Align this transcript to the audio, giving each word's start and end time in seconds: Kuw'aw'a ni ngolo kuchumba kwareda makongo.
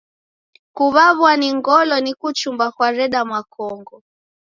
Kuw'aw'a 0.75 1.31
ni 1.41 1.49
ngolo 1.57 1.95
kuchumba 2.21 2.65
kwareda 2.75 3.19
makongo. 3.31 3.95